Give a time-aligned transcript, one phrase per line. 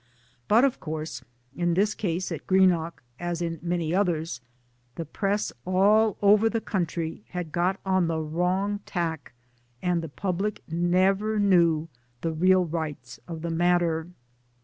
[0.47, 1.23] But of course
[1.55, 4.41] in this case at Greenock, as in so many others,
[4.95, 9.33] the Press all over the country had got on the wrong tack,
[9.79, 11.87] and the public never knew
[12.21, 14.07] the real rights of the matter.